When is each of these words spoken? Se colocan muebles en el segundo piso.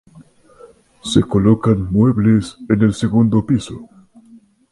Se 1.03 1.21
colocan 1.21 1.91
muebles 1.93 2.57
en 2.69 2.81
el 2.81 2.95
segundo 2.95 3.45
piso. 3.45 3.87